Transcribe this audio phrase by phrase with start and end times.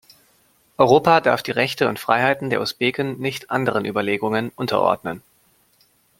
[0.77, 5.21] Europa darf die Rechte und Freiheiten der Usbeken nicht anderen Überlegungen unterordnen.